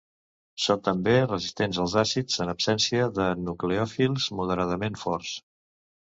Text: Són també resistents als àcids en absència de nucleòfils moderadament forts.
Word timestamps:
Són 0.67 0.79
també 0.85 1.11
resistents 1.25 1.79
als 1.83 1.93
àcids 2.03 2.39
en 2.47 2.53
absència 2.55 3.11
de 3.19 3.29
nucleòfils 3.43 4.27
moderadament 4.41 5.01
forts. 5.05 5.37